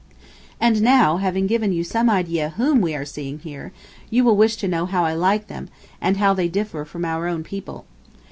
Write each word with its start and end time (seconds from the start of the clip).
And 0.59 0.81
now, 0.81 1.17
having 1.17 1.45
given 1.45 1.71
you 1.73 1.83
some 1.83 2.09
idea 2.09 2.55
whom 2.57 2.81
we 2.81 2.95
are 2.95 3.05
seeing 3.05 3.37
here, 3.37 3.71
you 4.09 4.23
will 4.23 4.35
wish 4.35 4.55
to 4.55 4.67
know 4.67 4.87
how 4.87 5.05
I 5.05 5.13
like 5.13 5.45
them, 5.45 5.69
and 6.01 6.17
how 6.17 6.33
they 6.33 6.47
differ 6.47 6.85
from 6.85 7.05
our 7.05 7.27
own 7.27 7.43
people. 7.43 7.85